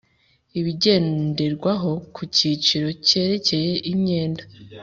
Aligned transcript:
Ibigenderwaho 0.59 1.91
ku 2.13 2.21
cyiciro 2.35 2.87
cyerekeye 3.05 3.71
imyenda 3.91 4.43